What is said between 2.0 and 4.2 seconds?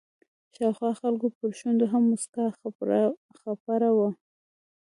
مسکا خپره وه.